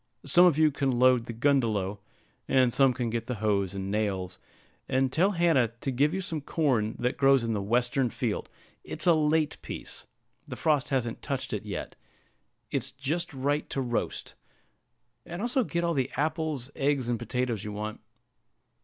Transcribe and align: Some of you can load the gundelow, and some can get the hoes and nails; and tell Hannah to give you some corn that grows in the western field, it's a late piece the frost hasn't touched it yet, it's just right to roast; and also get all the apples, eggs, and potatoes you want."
Some 0.25 0.47
of 0.47 0.57
you 0.57 0.71
can 0.71 0.89
load 0.89 1.27
the 1.27 1.31
gundelow, 1.31 1.99
and 2.47 2.73
some 2.73 2.91
can 2.91 3.11
get 3.11 3.27
the 3.27 3.35
hoes 3.35 3.75
and 3.75 3.91
nails; 3.91 4.39
and 4.89 5.11
tell 5.11 5.33
Hannah 5.33 5.67
to 5.79 5.91
give 5.91 6.11
you 6.11 6.21
some 6.21 6.41
corn 6.41 6.95
that 6.97 7.17
grows 7.17 7.43
in 7.43 7.53
the 7.53 7.61
western 7.61 8.09
field, 8.09 8.49
it's 8.83 9.05
a 9.05 9.13
late 9.13 9.61
piece 9.61 10.07
the 10.47 10.55
frost 10.55 10.89
hasn't 10.89 11.21
touched 11.21 11.53
it 11.53 11.67
yet, 11.67 11.95
it's 12.71 12.89
just 12.91 13.31
right 13.31 13.69
to 13.69 13.79
roast; 13.79 14.33
and 15.23 15.39
also 15.39 15.63
get 15.63 15.83
all 15.83 15.93
the 15.93 16.09
apples, 16.17 16.71
eggs, 16.75 17.07
and 17.07 17.19
potatoes 17.19 17.63
you 17.63 17.71
want." 17.71 18.01